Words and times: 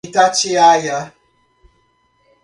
Itatiaia 0.07 0.99